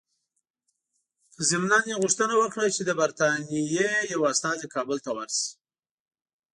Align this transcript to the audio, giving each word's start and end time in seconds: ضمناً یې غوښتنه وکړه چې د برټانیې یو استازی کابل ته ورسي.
ضمناً 1.49 1.79
یې 1.89 1.95
غوښتنه 2.01 2.33
وکړه 2.37 2.65
چې 2.75 2.81
د 2.85 2.91
برټانیې 2.99 3.89
یو 4.13 4.21
استازی 4.31 4.67
کابل 4.75 4.97
ته 5.05 5.09
ورسي. 5.17 5.49